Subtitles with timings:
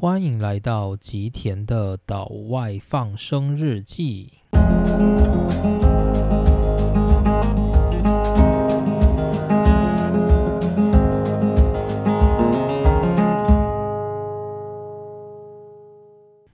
[0.00, 4.32] 欢迎来到吉田的岛外放生日记。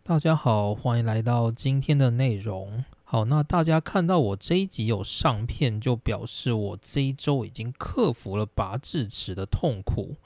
[0.03, 2.85] 大家好，欢迎来到今天的内容。
[3.05, 10.17] 好，那大家看到我这一集有上片，就表示我这一周已经克服了拔智齿的痛苦。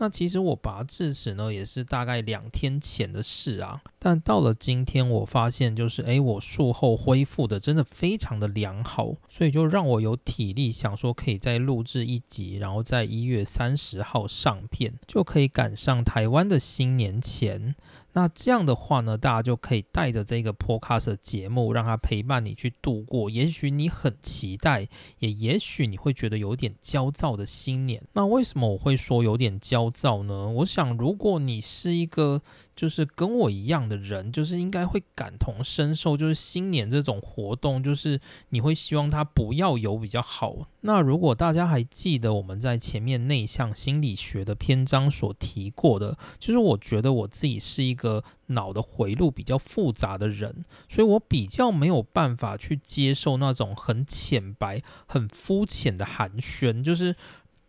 [0.00, 3.82] 那其实我拔智齿呢，也是大概两天前的事啊。
[3.98, 17.74] 但到了今天，我发现就是，诶，我术后恢复的真的非常的良好，所以就让我有体力想说可以再录制一集，然后在一月三十号上片，就可以赶上台湾的新年前。
[18.12, 23.30] 那这样的话呢，大家就可以带着这个 podcast 节目，让它陪伴你去度过。
[23.30, 28.02] 也许你很期待，也也许你会觉得有点焦躁的新年。
[28.12, 30.48] 那为什么我会说有点焦躁呢？
[30.48, 32.42] 我想，如果你是一个
[32.80, 36.16] 就是跟我一样的人，就是应该会感同身受。
[36.16, 40.66] 就是新年这种活动，就是你会希望它不要有比较好。
[40.80, 57.14] 那如果大家还记得我们在前面内向心理学的篇章所提过的，就是我觉得我自己是一个脑的回路比较复杂的人，所以我比较没有办法去接受那种很浅白、很肤浅的寒暄，就是。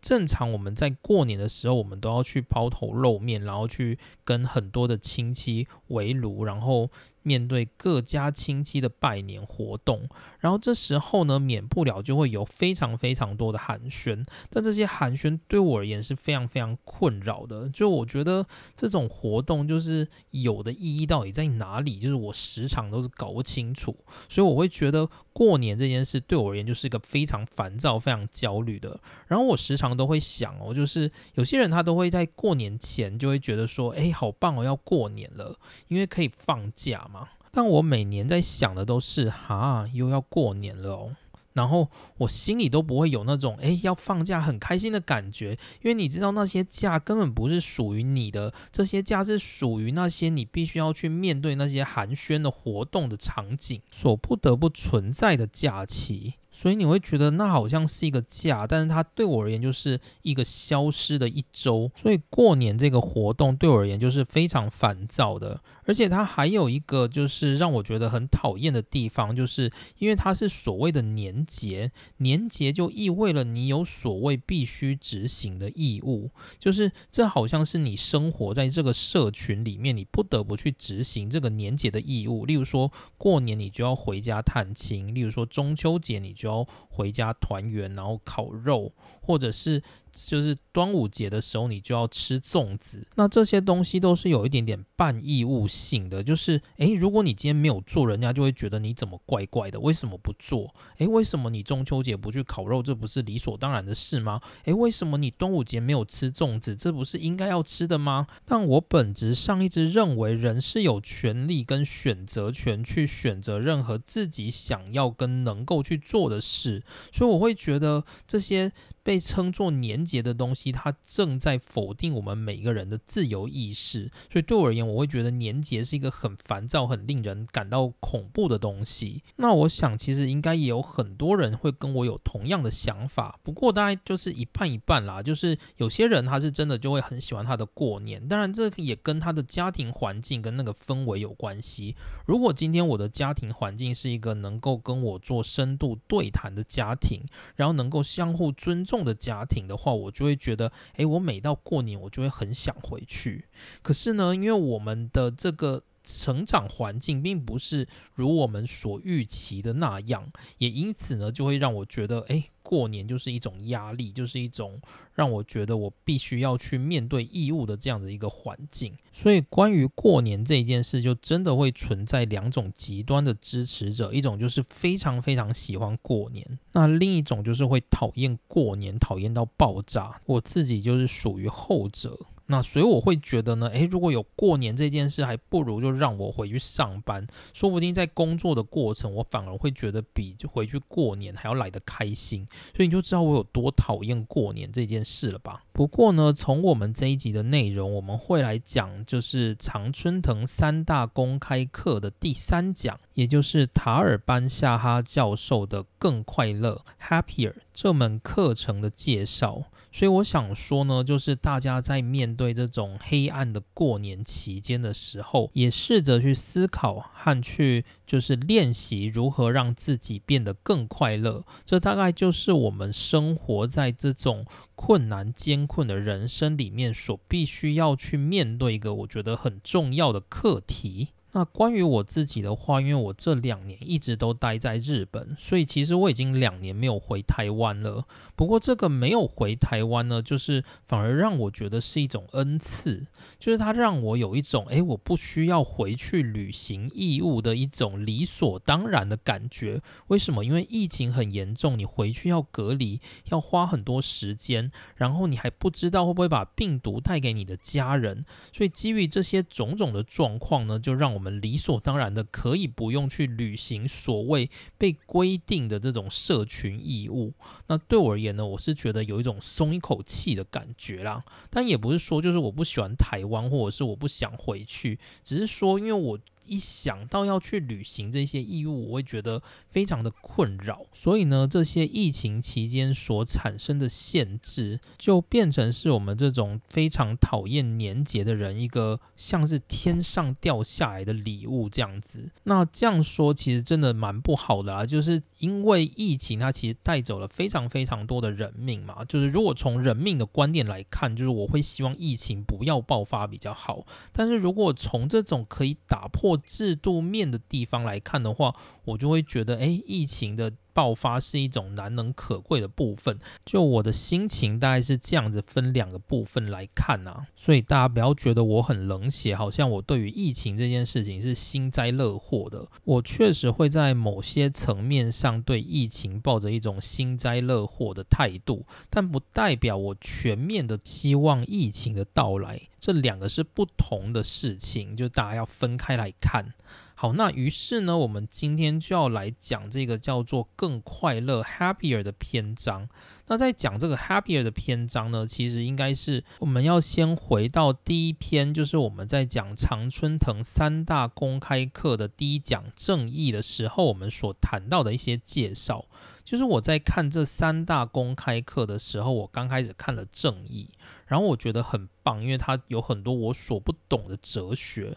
[0.01, 6.89] 正常我们在过年的时候，我们都要去抛头露面，然后去跟很多的亲戚围炉，然后。
[7.23, 10.07] 面对各家亲戚的拜年活动，
[10.39, 14.25] 然后这时候呢，免不了就会有非常非常多的寒暄。
[14.49, 17.69] 但这些寒暄对我而言是非常非常困扰的。
[17.69, 18.43] 就我觉得
[18.75, 21.99] 这种活动就是有的意义到底在哪里？
[21.99, 23.95] 就是我时常都是搞不清楚。
[24.27, 28.99] 所以我会觉得过年这件事对我而言就是一个非常烦躁、非常焦虑的。
[29.27, 35.55] 然后我时常都会想哦，就是有些人他都会在过年前就会觉得说，哎，好棒哦，要过年了，
[35.87, 37.07] 因为可以放假。
[37.51, 41.15] 但我每年在想的都是，哈，又要过年了哦，
[41.53, 56.35] 然后我心里都不会有那种，诶，要放假很开心的感觉，因为你知道那些假根本不是属于你的，这些假是属于那些你必须要去面对那些寒暄的活动的场景所不得不存在的假期。
[56.51, 61.89] 所以你会觉得那好像是一个假，但是它对我而言就是一个消失的一周。
[61.95, 82.45] 所以过年这个活动对我而言就是非常烦躁的，而且它还有一个就是让我觉得很讨厌的地方，就是因为它是所谓的年节，年节就意味了你有所谓必须执行的义务，就是这好像是你生活在这个社群里面，你不得不去执行这个年节的义务。
[82.45, 86.35] 例如说过年你就要回家探亲，例如说中秋节你。
[86.41, 88.91] 就要回家团圆，然后烤肉，
[89.21, 89.81] 或者是。
[90.13, 93.07] 就是端午节的时候，你就要吃粽子。
[93.15, 96.21] 那这些东西都是有一点点半义务性的。
[96.21, 99.79] 就是，诶，如果你今天没有做，人家就会觉得你怎么怪怪的？
[99.79, 100.75] 为什么不做？
[100.97, 102.83] 诶，为什么你中秋节不去烤肉？
[102.83, 104.41] 这不是理所当然的事吗？
[104.65, 106.75] 诶，为什么你端午节没有吃粽子？
[106.75, 108.27] 这不是应该要吃的吗？
[108.43, 116.83] 但我本质上一直认为，人是有权利跟选择权去选择任何自己想要跟能够去做的事。
[117.13, 118.73] 所以我会觉得这些。
[119.03, 124.11] 被称作年节的东西，它正在否定我们每个人的自由意识。
[124.31, 129.23] 所以对我而言，我会觉得年节是一个很烦躁、很令人感到恐怖的东西。
[129.37, 133.39] 那我想，其实应该也有很多人会跟我有同样的想法。
[133.41, 135.23] 不过大概就是一半一半啦。
[135.23, 141.95] 就是有些人他是真的就会很喜欢他的过年，当然这也跟他的家庭环境跟那个氛围有关系。
[142.27, 147.23] 如果今天我的家庭环境是一个能够跟我做深度对谈的家庭，
[147.55, 148.85] 然后能够相互尊。
[148.90, 153.45] 重重的家庭的话，我就会觉得，诶，我每到过年，我就会很想回去。
[153.81, 162.45] 可是呢，因为我们的这个成长环境并不是如我们所预期的那样，也因此呢，就会让我觉得，诶。
[162.63, 164.79] 过年就是一种压力，就是一种
[165.13, 168.93] 让我觉得我必须要去面对义务的这样的一个环境。
[169.11, 180.21] 所以，关于过年这件事，就真的会存在两种极端的支持者：一种就是非常非常喜欢过年，那另一种就是会讨厌过年，讨厌到爆炸。
[180.25, 182.17] 我自己就是属于后者。
[182.47, 192.45] 那所以我会觉得呢，诶，如果有过年这件事，还不如就让我回去上班，说不定在工作的过程，我反而会觉得比就回去过年还要来得开心。
[192.75, 195.63] 所以你就知道我有多讨厌过年这件事了吧？
[195.71, 205.85] 不过呢，从我们这一集的内容，我们会来讲，就是常春藤三大公开课的第三讲，也就是塔尔班夏哈教授的。
[206.01, 209.65] 更快乐 （Happier） 这门课程的介绍。
[209.93, 221.43] 所以我想说呢，就是大家在面对这种黑暗的过年期间的时候，也试着去思考和去就是练习如何让自己变得更快乐。
[221.65, 224.45] 这大概就是我们生活在这种
[224.75, 231.09] 困难艰困的人生里面所必须要去面对一个我觉得很重要的课题。
[231.33, 238.05] 那关于我自己的话，因为我这两年一直都待在日本，所以其实我已经两年没有回台湾了。
[238.35, 243.07] 不过这个没有回台湾呢，就是反而让我觉得是一种恩赐，
[243.39, 249.81] 就是它让我有一种诶，我不需要回去履行义务的一种理所当然的感觉。
[250.07, 250.43] 为什么？
[250.43, 252.99] 因为疫情很严重，你回去要隔离，
[253.29, 261.20] 要花很多时间，然后你还不知道会不会把病毒带给你的家人，所以基于这些种种的状况呢，就让我。
[261.21, 267.31] 我们理所当然的可以不用去履行所谓被规定的这种社群义务。
[267.67, 271.23] 那对我而言呢，我是觉得有一种松一口气的感觉啦。
[271.51, 276.17] 但也不是说就是我不喜欢台湾，或者是我不想回去，只是说因为我。
[276.45, 280.85] 一想到要去履行这些义务，我会觉得非常的困扰。
[280.93, 292.29] 所以呢，这些疫情期间所产生的限制，就变成是我们这种非常讨厌年节的人一个像是天上掉下来的礼物这样子。
[292.43, 299.03] 那这样说其实真的蛮不好的啊，就是因为疫情它其实带走了非常非常多的人命嘛。
[299.05, 303.85] 就是如果从人命的观念来看，就是我会希望疫情不要爆发比较好。
[304.11, 308.53] 但是如果从这种可以打破制度面的地方来看的话，
[308.85, 310.51] 我就会觉得，哎，疫情的。
[310.73, 322.67] 爆发是一种难能可贵的部分，就我的心情大概是这样子，分两个部分来看啊，所以大家不要觉得我很冷血，好像我对于疫情这件事情是幸灾乐祸的。
[322.83, 336.53] 我确实会在某些层面上对疫情抱着一种幸灾乐祸的态度，但不代表我全面的希望疫情的到来，这两个是不同的事情，就大家要分开来看。
[337.01, 342.87] 好，那于是呢，我们今天就要来讲这个叫做“更快乐 ”（happier） 的篇章。
[343.25, 355.83] 那在讲这个 “happier” 的篇章呢，其实应该是我们要先回到第一篇，就是我们在讲常春藤三大公开课的第一讲“正义”的时候，我们所谈到的一些介绍。
[356.23, 360.69] 就是我在看这三大公开课的时候，我刚开始看了《正义》，
[361.07, 364.95] 然后我觉得很棒，因为它有很多我所不懂的哲学。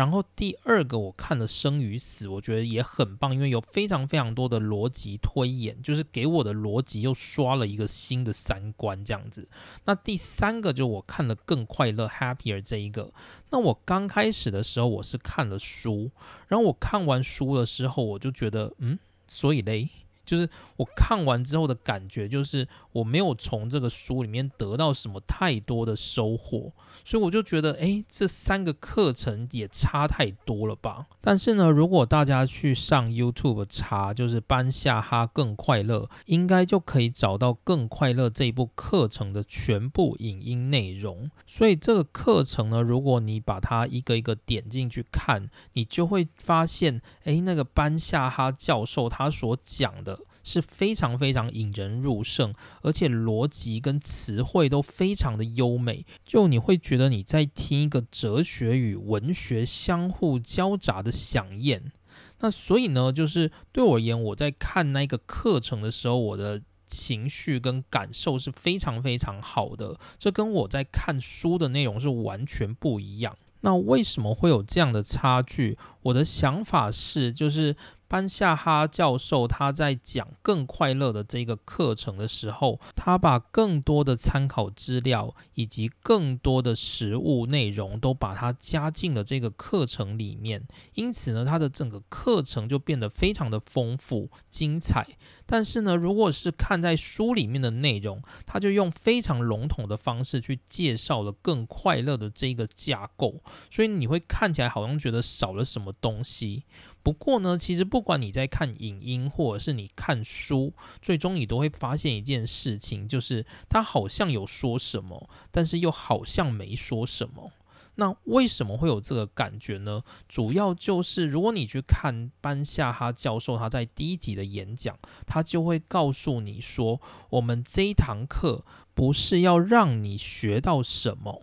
[0.00, 9.46] 然后第二个我看了生与死，我觉得也很棒，因为有非常非常多的逻辑推演，就是给我的逻辑又刷了一个新的三观这样子。
[9.84, 13.12] 那第三个就我看了更快乐 happier 这一个。
[13.50, 16.10] 那我刚开始的时候我是看了书，
[16.48, 18.98] 然后我看完书的时候我就觉得，嗯，
[19.28, 19.90] 所以嘞。
[20.24, 26.72] 就是我看完之后的感觉，就是我没有从这个书里面得到什么太多的收获，
[27.04, 31.06] 所以我就觉得，哎，这三个课程也差太多了吧。
[31.20, 41.30] 但是呢，如果大家去上 YouTube 查，就是班夏哈更快乐，应该就可以找到更快乐这一部课程的全部影音内容。
[41.46, 50.19] 所以这个课程呢，如果你把它一个一个点进去看，你就会发现，哎，那个班夏哈教授他所讲的。
[50.50, 52.52] 是非常非常引人入胜，
[52.82, 61.92] 而且逻辑跟词汇都非常的优美，就你会觉得你在听一个哲学与文学相互交杂的响宴。
[62.40, 73.36] 那所以呢，就是对我而言，我在看那个课程的时候，我的情绪跟感受是非常非常好的，这跟我在看书的内容是完全不一样。
[73.60, 75.78] 那为什么会有这样的差距？
[76.02, 77.76] 我的想法是，就是。
[78.10, 95.06] 班夏哈教授他在讲更快乐的这个课程的时候，他把更多的参考资料以及更多的实物内容都把它加进了这个课程里面，因此呢，他的整个课程就变得非常的丰富精彩。
[95.46, 103.40] 但是呢，如果是看在书里面的内容，他就用非常笼统的方式去介绍了更快乐的这个架构，
[103.70, 106.64] 所以你会看起来好像觉得少了什么东西。
[107.02, 117.52] 不过呢，其实不管你在看影音或者是你看书，最终你都会发现一件事情，就是他好像有说什么，但是又好像没说什么。
[117.96, 120.02] 那为什么会有这个感觉呢？
[120.28, 128.64] 主要就是如果你去看班夏哈教授他在第一集的演讲，他就会告诉你说，我们这一堂课
[128.94, 131.42] 不是要让你学到什么。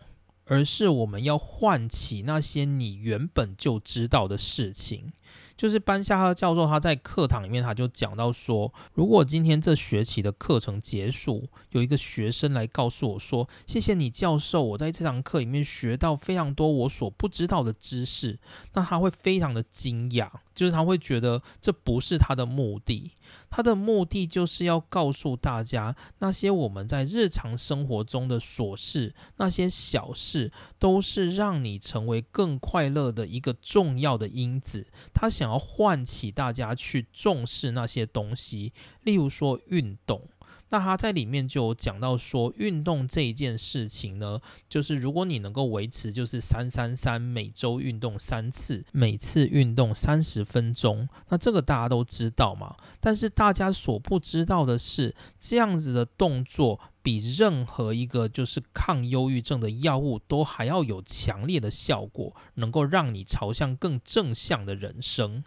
[0.50, 5.12] 而是我们要唤起那些你原本就知道的事情。
[5.58, 18.38] 就是班夏哈教授他在课堂里面他就讲到说，如果今天这学期的课程结束，有一个学生来告诉我说：“谢谢你教授，我在这堂课里面学到非常多我所不知道的知识。”
[18.74, 23.12] 那他会非常的惊讶，就是他会觉得这不是他的目的。
[23.50, 34.88] 他的目的就是要告诉大家，那些我们在日常生活中的琐事，那些小事，都是让你成为更快乐的一个重要的因子。
[35.14, 38.74] 他想要唤起大家去重视那些东西，
[39.04, 40.22] 例如说运动。
[40.70, 44.38] 那他在里面就有讲到说，运动这一件事情呢，
[44.68, 52.76] 就是如果你能够维持就是三三三，每周运动三次，每次运动三十分钟，那这个大家都知道嘛。
[53.00, 56.78] 但是大家所不知道的是，这样子的动作
[57.08, 65.42] 比任何一个就是抗忧郁症的药物都还要有强烈的效果，能够让你朝向更正向的人生。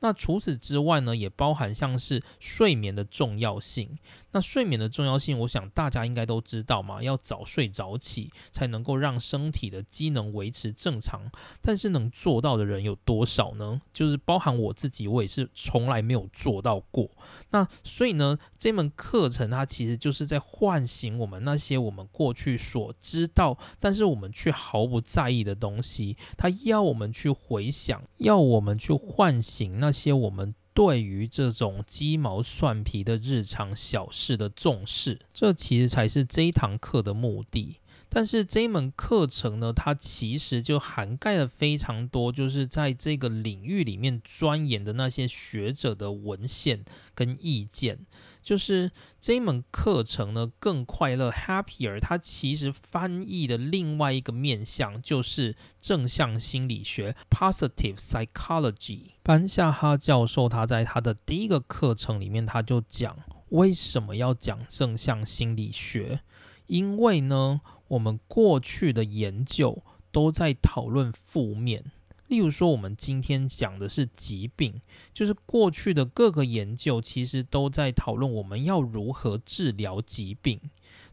[0.00, 3.98] 那除此之外呢，也包含像是睡眠的重要性。
[4.32, 11.30] 那睡眠的重要性，我想大家应该都知道嘛，要早睡早起才能够让身体的机能维持正常。
[11.60, 13.80] 但是能做到的人有多少呢？
[13.92, 17.10] 就是包含我自己，我也是从来没有做到过。
[17.50, 26.16] 那所以呢，这门课程它其实就是在唤醒我们那些我们过去所知道，但是我们却毫不在意的东西。
[26.38, 30.54] 它要我们去回想，要我们去唤醒那些我们。
[30.72, 37.76] 对于这种鸡毛蒜皮的日常小事的重视，这其实才是这堂课的目的。
[38.12, 48.00] 但是这一门课程呢，它其实就涵盖了非常多，就是在这个领域里面钻研的那些学者的文献跟意见。
[48.42, 48.90] 就是
[49.20, 59.12] 这一门课程呢，更快乐 （happier），它其实翻译的另外一个面向就是正向心理学 （positive psychology）。
[59.22, 63.16] 班夏哈教授他在他的第一个课程里面，他就讲
[63.50, 66.22] 为什么要讲正向心理学，
[66.66, 67.60] 因为呢。
[67.90, 69.82] 我们过去的研究
[70.12, 71.84] 都在讨论负面，
[72.28, 74.80] 例如说，我们今天讲的是疾病，
[75.12, 80.60] 就是过去的各个研究其实都在讨论我们要如何治疗疾病。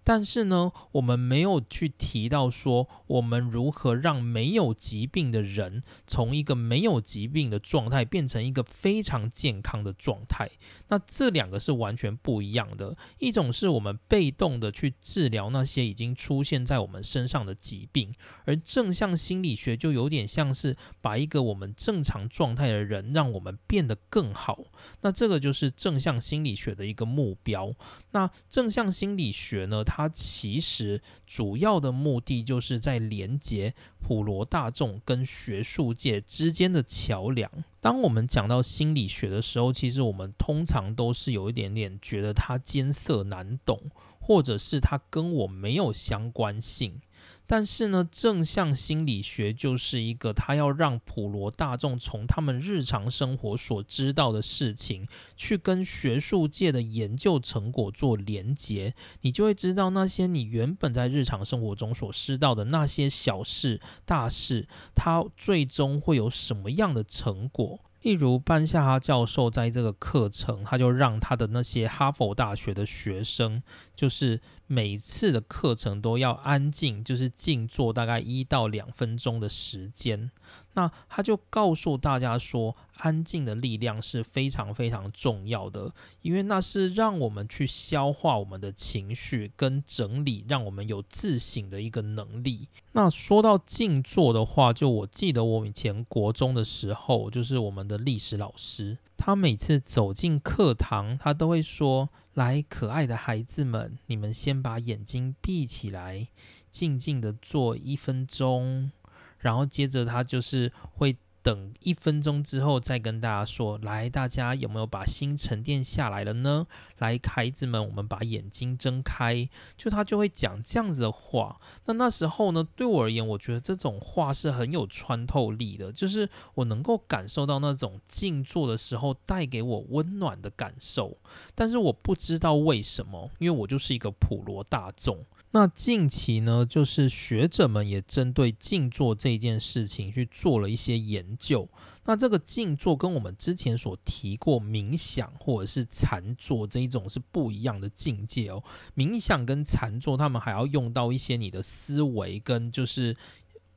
[0.07, 10.49] 但是呢，我们没有去提到说，我们如何让没有疾病的人从一个没有疾病的状态变成一个非常健康的状态。
[10.87, 12.95] 那这两个是完全不一样的。
[13.19, 18.13] 一种是我们被动的去治疗那些已经出现在我们身上的疾病，
[18.45, 24.63] 而正向心理学就有点像是把一个我们正常状态的人，让我们变得更好。
[25.01, 27.73] 那这个就是正向心理学的一个目标。
[28.11, 37.49] 那正向心理学呢，它它其实主要的目的就是在连接普罗大众跟学术界之间的桥梁。
[37.81, 43.89] 当我们讲到心理学的时候，其实我们通常都是有一点点觉得它艰涩难懂，
[44.19, 47.01] 或者是它跟我没有相关性。
[47.47, 67.79] 但是呢，正向心理学就是一个，他要让普罗大众从他们日常生活所知道的事情，去跟学术界的研究成果做连结，你就会知道那些你原本在日常生活中所知道的那些小事大事，它最终会有什么样的成果。
[68.03, 73.61] 例如班夏哈教授在这个课程，他就让他的那些哈佛大学的学生，
[73.95, 80.29] 就是每次的课程都要安静，就是静坐大概一到两分钟的时间。
[80.73, 92.67] 那他就告诉大家说，安静的力量是非常非常重要的，因为那是让我们去消化我们的情绪跟整理，让我们有自省的一个能力。
[92.91, 106.27] 那说到静坐的话，就我记得我以前国中的时候，就是我们的历史老师，他每次走进课堂，他都会说：“来，可爱的孩子们，你们先把眼睛闭起来，
[106.69, 108.91] 静静的坐一分钟。”
[109.39, 111.17] 然后接着他就是会
[111.47, 116.67] 等一分钟之后再跟大家说，来，大家有没有把心沉淀下来了呢？
[116.97, 119.47] 来，孩子们，我们把眼睛睁开。
[119.77, 121.61] 就他就会讲这样子的话。
[121.85, 131.17] 那那时候呢，对我而言，我觉得这种话是很有穿透力的，就是我能够感受到那种静坐的时候带给我温暖的感受。
[131.55, 135.23] 但是我不知道为什么，因为我就是一个普罗大众。
[135.51, 141.67] 那近期呢，就是学者们也针对静坐这件事情去做了一些研究。
[142.05, 148.63] 那这个静坐跟我们之前所提过冥想或者是禅坐这一种是不一样的境界哦。
[148.95, 153.15] 冥想跟禅坐，他们还要用到一些你的思维跟就是。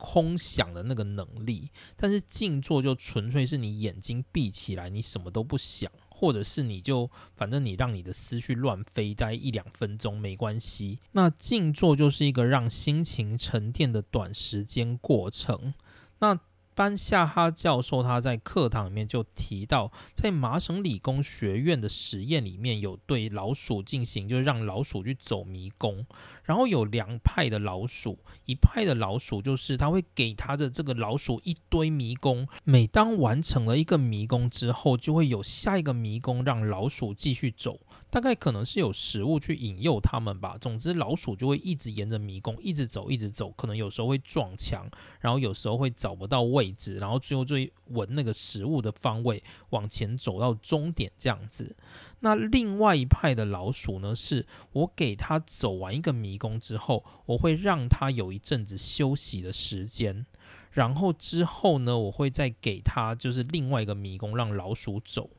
[0.03, 1.69] 空想的那个能力。
[1.95, 10.99] 但是静坐就纯粹是你眼睛闭起来，你什么都不想，或者是你就反正你让你的思绪乱飞，待一两分钟没关系。
[11.13, 15.73] 那静坐就是一个让心情沉淀的短时间过程。
[16.19, 16.39] 那
[16.73, 26.05] 班夏哈教授他在课堂里面就提到，在麻省理工学院的实验里面有对老鼠进行，就是让老鼠去走迷宫，
[26.43, 37.79] 然后有两派的老鼠，一派的老鼠就是他会给他的这个老鼠一堆迷宫，每当完成了一个迷宫之后，就会有下一个迷宫让老鼠继续走。
[38.11, 40.57] 大概可能是有食物去引诱它们吧。
[40.59, 43.49] 总之，老鼠就会一直沿着迷宫一直走，一直走。
[43.51, 44.85] 可能有时候会撞墙，
[45.21, 51.73] 然后有时候会找不到位置，然后最后就会闻那个食物的方位往前走到终点这样子。
[52.19, 60.25] 那另外一派的老鼠呢，是我给它走完一个迷宫之后，我会让它有一阵子休息的时间，
[60.71, 65.29] 然后之后呢，我会再给它就是另外一个迷宫让老鼠走。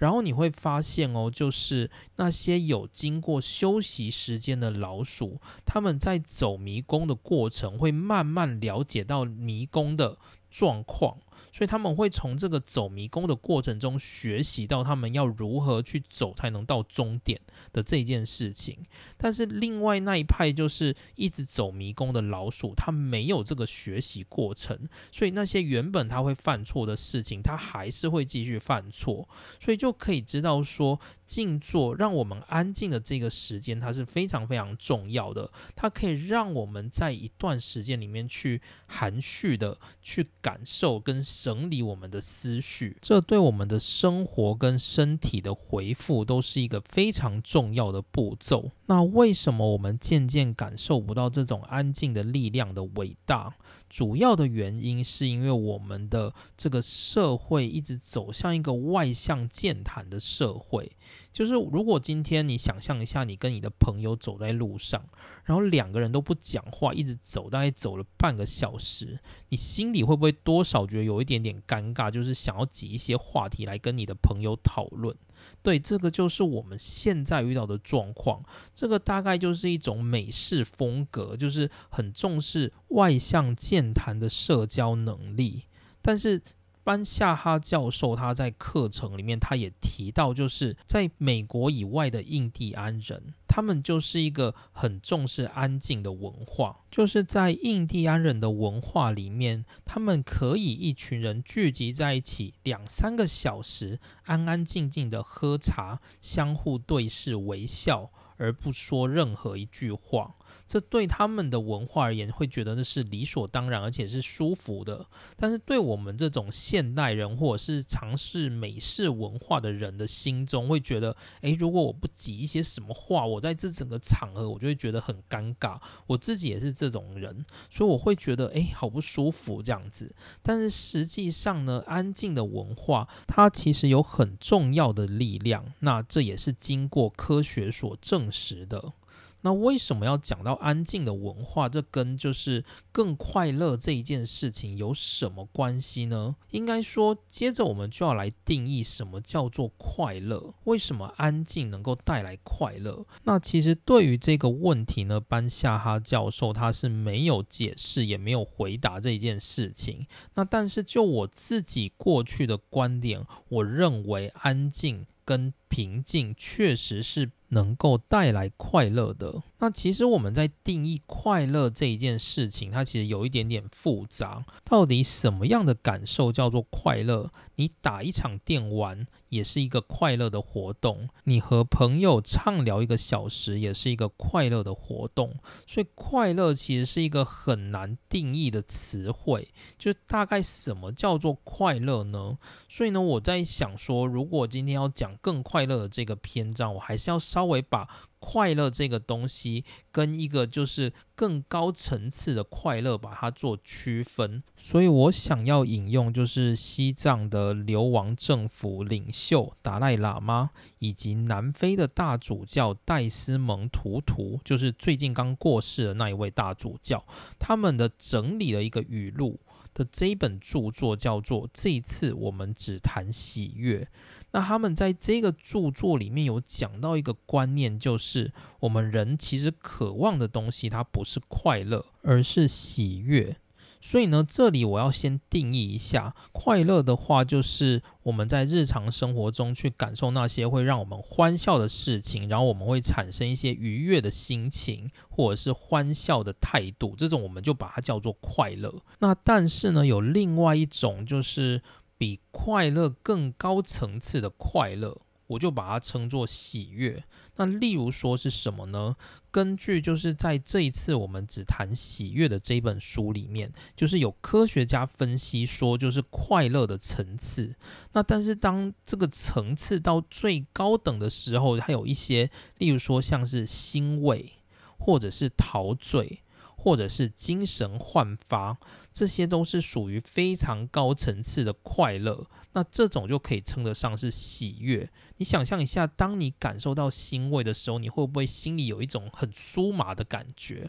[0.00, 10.16] 然后你会发现哦，就是那些有经过休息时间的老鼠，他们在走迷宫的过程，会慢慢了解到迷宫的
[10.50, 11.18] 状况。
[11.52, 17.40] 所以他们会从这个走迷宫的过程中学习到他们要如何去走才能到终点
[17.72, 18.78] 的这件事情。
[19.16, 24.78] 但是另外那一派就是一直走迷宫的老鼠，它没有这个学习过程，
[25.10, 29.28] 所以那些原本他会犯错的事情，他还是会继续犯错。
[29.58, 35.50] 所以就可以知道说，静坐让我们安静的这个时间，它是非常非常重要的。
[35.74, 41.20] 它可以让我们在一段时间里面去含蓄的去感受跟。
[41.42, 48.70] 整理我们的思绪，这对我们的生活跟身体的回复都是一个非常重要的步骤。
[48.86, 53.54] 那为什么我们渐渐感受不到这种安静的力量的伟大？
[53.88, 60.92] 主要的原因是因为我们的这个社会一直走向一个外向健谈的社会。
[61.32, 65.04] 就是如果今天你想象一下，你跟你的朋友走在路上，
[65.44, 69.18] 然后两个人都不讲话，一直走，大概走了半个小时，
[69.48, 72.10] 你心里会不会多少觉得有一点点尴尬？
[72.10, 75.16] 就是想要挤一些话题来跟你的朋友讨论。
[75.62, 78.44] 对，这个就是我们现在遇到的状况。
[78.74, 85.64] 这个大概就是一种美式风格，就是很重视外向健谈的社交能力，
[86.02, 86.42] 但是。
[86.82, 96.80] 班夏哈教授他在课程里面，他也提到，就是在美国以外的印第安人，他们就是一个很重视安静的文化。
[96.90, 110.34] 就是在印第安人的文化里面，他们可以一群人聚集在一起两三个小时，安安静静的喝茶，相互对视微笑，而不说任何一句话。
[110.66, 115.04] 这对他们的文化而言，会觉得那是理所当然，而且是舒服的。
[115.36, 125.80] 但是对我们这种现代人，或者是尝试美式文化的人的心中，会觉得，诶，如果我不挤一些什么话，我在这整个场合，我就会觉得很尴尬。
[126.06, 130.14] 我自己也是这种人，所以我会觉得，诶，好不舒服这样子。
[130.42, 135.64] 但是实际上呢，安静的文化，它其实有很重要的力量。
[135.80, 138.92] 那这也是经过科学所证实的。
[139.42, 141.68] 那为什么要讲到安静的文化？
[141.68, 146.36] 这跟就是更快乐这一件事情有什么关系呢？
[146.50, 150.52] 应该说，接着我们就要来定义什么叫做快乐。
[150.64, 153.06] 为什么安静能够带来快乐？
[153.24, 160.06] 那其实对于这个问题呢，班夏哈教授他是没有解释，也没有回答这件事情。
[160.34, 167.30] 那但是就我自己过去的观点，我认为安静跟平静确实是。
[167.50, 174.44] 能够带来快乐的，那其实我们在定义快乐这一件事情，它其实有一点点复杂。
[174.64, 177.30] 到底什么样的感受叫做快乐？
[177.56, 185.34] 你打一场电玩也是一个快乐的活动，你和朋友畅聊一个小时也是一个快乐的活动。
[185.66, 189.48] 所以，快乐其实是一个很难定义的词汇。
[189.76, 192.38] 就大概什么叫做快乐呢？
[192.68, 197.40] 所以呢，我在想说，如果今天要讲更快乐的这个篇章，我还是要稍。
[197.40, 197.88] 稍微把
[198.20, 217.04] 快乐这个东西跟一个就是更高层次的快乐把它做区分，所以我想要引用就是西藏的流亡政府领袖达赖喇嘛以及南非的大主教戴斯蒙图图，就是最近刚过世的那一位大主教，
[217.38, 219.40] 他们的整理的一个语录
[219.74, 223.84] 的这一本著作叫做《这一次我们只谈喜悦》。
[224.32, 233.36] 那他们在这个著作里面有讲到一个观念，就是我们人其实渴望的东西，它不是快乐，而是喜悦。
[233.80, 248.72] 所以呢，这里我要先定义一下，快乐的话就是我们在日常生活中去感受那些会让我们欢笑的事情，然后我们会产生一些愉悦的心情，或者是欢笑的态度，这种我们就把它叫做快乐。
[248.98, 251.62] 那但是呢，有另外一种就是
[251.96, 255.00] 比快乐更高层次的快乐。
[255.30, 257.02] 我就把它称作喜悦。
[257.36, 258.96] 那例如说是什么呢？
[259.30, 267.54] 根据就是在这一次我们只谈喜悦的这本书里面，就是有科学家分析说，就是快乐的层次。
[267.92, 274.32] 那但是当这个层次到最高等的时候，还有一些，例如说像是欣慰，
[274.78, 276.22] 或者是陶醉。
[276.62, 278.58] 或者是精神焕发，
[278.92, 282.26] 这些都是属于非常高层次的快乐。
[282.52, 284.90] 那这种就可以称得上是喜悦。
[285.16, 290.68] 你想象一下，当你感受到欣慰的时候，你会不会心里有一种很酥麻的感觉？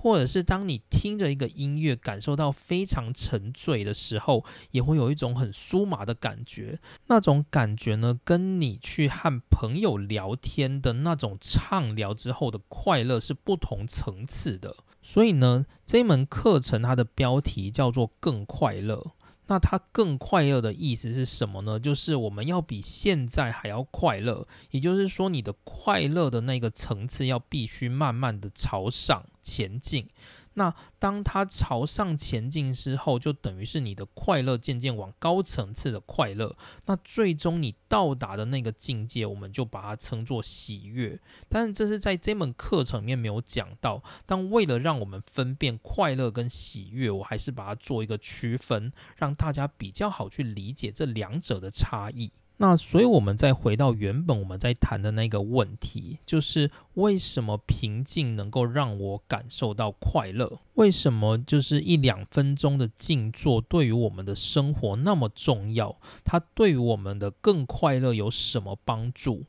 [0.00, 6.78] 或者是当你听着一个音乐，感受到非常沉醉的时候，也会有一种很酥麻的感觉。
[7.08, 14.76] 那种感觉呢，跟你去和朋友聊天的那种畅聊之后的快乐是不同层次的。
[15.02, 19.12] 所以呢，这门课程它的标题叫做“更快乐”。
[19.50, 21.80] 那它更快乐的意思是什么呢？
[21.80, 30.06] 就是我们要比现在还要快乐，也就是说，你的快乐的那个层次要必须慢慢的朝上前进。
[30.54, 36.56] 那当它朝上前进之后，就等于是你的快乐渐渐往高层次的快乐。
[36.86, 41.16] 那最终你到达的那个境界，我们就把它称作喜悦。
[41.48, 44.02] 但是这是在这门课程里面没有讲到。
[44.26, 52.32] 但为了让我们分辨快乐跟喜悦，我还是把它做一个区分，让大家比较好去理解这两者的差异。
[52.60, 60.58] 那所以，我们再回到原本我们在谈的那个问题，就是为什么平静能够让我感受到快乐？
[60.74, 65.96] 为什么就是一两分钟的静坐对于我们的生活那么重要？
[66.24, 69.44] 它对于我们的更快乐有什么帮助？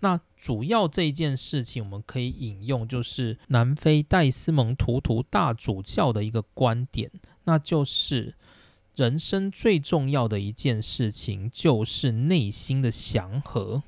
[0.00, 7.10] 那主要这一件事情，我们可以引用就是南非戴斯蒙图图大主教的一个观点，
[7.44, 8.34] 那就是。
[8.94, 13.82] 人生最重要的一件事情就是内心的祥和，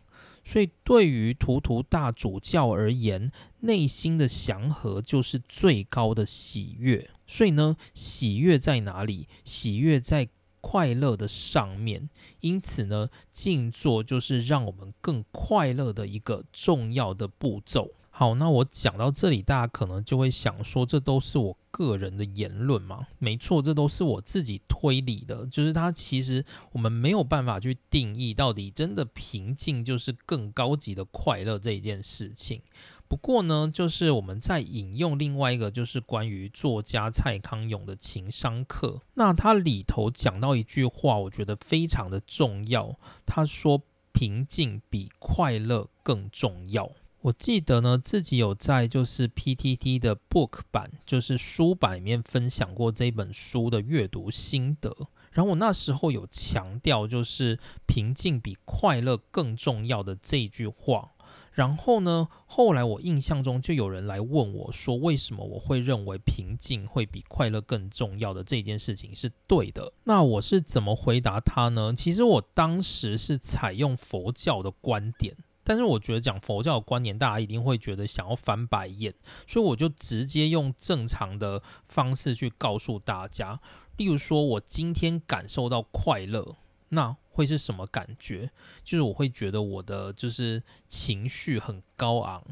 [0.45, 7.09] 所以对于图图大主教而言，内心的祥和就是最高的喜悦。
[7.27, 9.29] 所以呢，喜悦在哪里？
[9.45, 10.29] 喜悦在
[10.61, 12.09] 快乐的上面。
[12.41, 17.93] 因此呢，静坐就是让我们更快乐的一个重要的步骤。
[18.19, 23.07] 好，那我讲到这里，大家可能就会想说，这都是我个人的言论嘛？
[23.19, 25.47] 没错，这都是我自己推理的。
[25.49, 32.63] 就是它其实我们没有办法去定义到底真的平静就是更高级的快乐这一件事情。
[33.07, 39.03] 不过呢，就是我们在引用另外一个，就是关于作家蔡康永的情商课。
[39.13, 42.99] 那他里头讲到一句话，我觉得非常的重要。
[43.27, 43.83] 他说
[44.15, 46.91] ：“平静比快乐更重要。”
[47.27, 54.95] 我记得呢，自己有在就是 PTT 的 Book 版，就是书版里面分享过这本书的阅读心得。
[55.33, 61.11] 然后我那时候有强调，就是平静比快乐更重要的这一句话。
[61.51, 69.93] 然后呢，后来我印象中就有人来问我说，为什么我会认为平静会比快乐更重要的这件事情是对的？
[70.05, 71.93] 那我是怎么回答他呢？
[71.93, 75.35] 其实我当时是采用佛教的观点。
[75.69, 79.13] 但是我觉得讲佛教的观念，大家一定会觉得想要翻白眼，
[79.49, 83.61] 所以我就直接用正常的方式去告诉大家。
[83.97, 86.55] 例如说，我今天感受到快乐，
[86.91, 88.53] 那会是什么感觉？
[88.85, 92.45] 就是我会觉得我的就是情绪很高昂。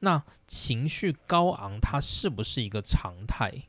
[0.00, 3.62] 那情绪高昂，它是不是一个常态？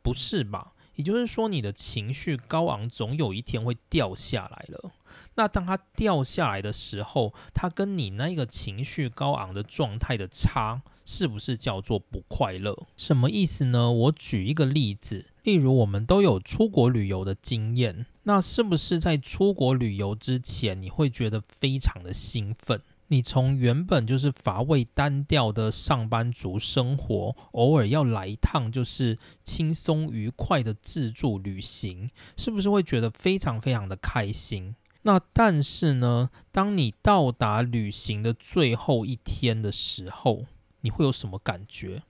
[0.00, 0.72] 不是吧？
[0.94, 4.92] 也就是说，你的情绪高昂，总有一天会掉下来了。
[5.34, 12.86] 那当它掉下来的时候，它跟你那个情绪高昂的状态的差，是不是叫做不快乐？
[12.96, 13.90] 什么意思呢？
[13.90, 22.80] 我举一个例子，例如我们都有出国旅游的经验，那是不是在出国旅游之前，你会觉得非常的兴奋？
[23.08, 34.74] 你从原本就是乏味单调的上班族生活，偶尔要来一趟就是轻松愉快的自助旅行，是不是会觉得非常非常的开心？
[35.02, 40.46] 那但是呢，当你到达旅行的最后一天的时候，
[40.80, 42.02] 你会有什么感觉？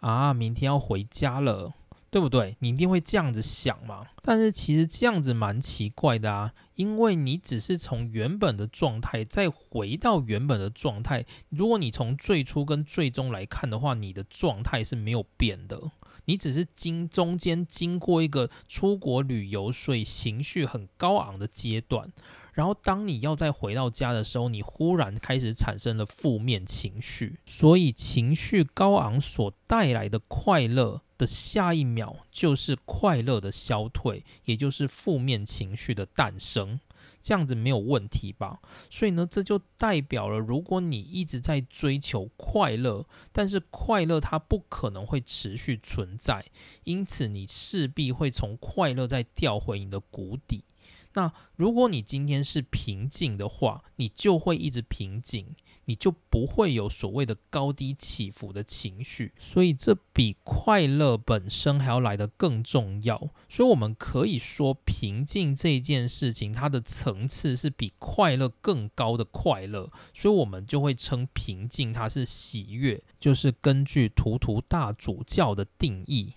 [0.00, 1.74] 啊，明天要回家了。
[2.12, 2.54] 对不对？
[2.58, 4.06] 你一定会这样子想嘛？
[4.20, 11.24] 但是其实这样子蛮奇怪的啊，因为你只是从原本的状态再回到原本的状态。
[11.48, 15.80] 如果你从最初跟最终来看的话，你的状态是没有变的。
[16.26, 22.12] 你只是经中间经过一个出国旅游，所以情绪很高昂的阶段。
[22.52, 36.78] 然后当你要再回到家的时候，你忽然开始产生了负面情绪，所以情绪高昂所带来的快乐的下一秒就是快乐的消退，也就是负面情绪的诞生。
[37.22, 38.60] 这样子没有问题吧？
[38.90, 46.44] 所以呢，这就代表了，如果你一直在追求快乐，但是快乐它不可能会持续存在，
[46.84, 50.64] 因此你势必会从快乐再掉回你的谷底。
[51.14, 63.30] 那如果你今天是平静的话，你就会一直平静，你就不会有所谓的高低起伏的情绪，所以这比快乐本身还要来得更重要。
[63.48, 76.32] 所以我们可以说，平静这件事情，它的层次是比快乐更高的快乐，所以我们就会称平静它是喜悦，就是根据图图大主教的定义。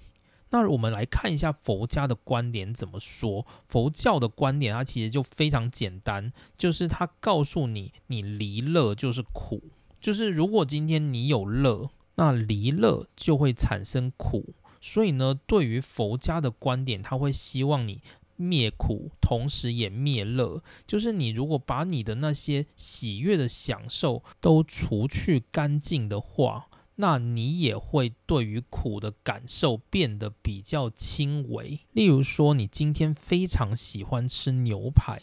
[0.58, 3.46] 那我们来看一下佛家的观点怎么说。
[3.68, 9.62] 佛教的观点，它其实就非常简单，就是它告诉你，你离乐就是苦，
[10.00, 14.54] 就是如果今天你有乐，那离乐就会产生苦。
[14.80, 18.02] 所以呢，对于佛家的观点，他会希望你
[18.38, 20.64] 灭苦，同时也灭乐。
[20.88, 26.68] 就是你如果把你的那些喜悦的享受都除去干净的话。
[26.96, 31.80] 那你也会对于苦的感受变得比较轻微。
[31.92, 35.22] 例如说，你今天非常喜欢吃牛排，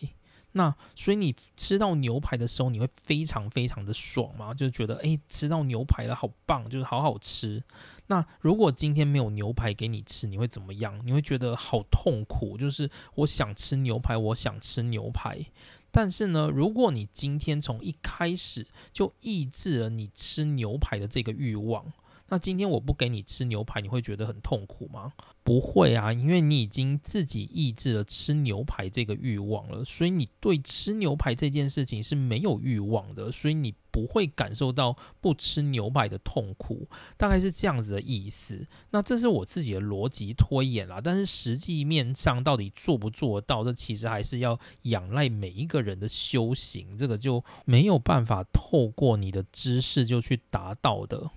[0.52, 4.52] 那所以你吃到牛排的时候，你会非常非常的爽嘛？
[4.52, 7.64] 就觉得诶，吃到牛排了，好棒，就是好好吃。
[8.08, 11.00] 那如果今天没有牛排给你吃，你会怎么样？
[11.06, 15.46] 你会觉得好痛苦，就是我想吃牛排，我想吃牛排。
[15.94, 21.85] 但是呢，如果你今天从一开始就抑制了你吃牛排的这个欲望，
[22.28, 25.12] 那今天我不给你吃牛排，你会觉得很痛苦吗？
[25.44, 38.66] 不会啊，因为你已经自己抑制了吃牛排这个欲望了，所以你对吃牛排这件事情是没有欲望的，所以你不会感受到不吃牛排的痛苦，大概是这样子的意思。
[38.90, 51.30] 那这是我自己的逻辑推演啦，但是实际面上到底做不做到，这其实还是要仰赖每一个人的修行，这个就没有办法透过你的知识就去达到的。